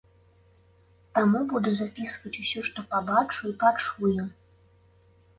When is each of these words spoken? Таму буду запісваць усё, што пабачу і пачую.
Таму 1.17 1.41
буду 1.51 1.73
запісваць 1.81 2.31
усё, 2.43 2.63
што 2.69 2.85
пабачу 2.93 3.41
і 3.51 3.53
пачую. 3.65 4.25